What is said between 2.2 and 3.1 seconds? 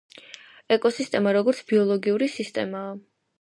სისტემაა